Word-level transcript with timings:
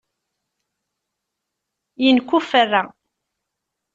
Yenkuffera. 2.03 2.81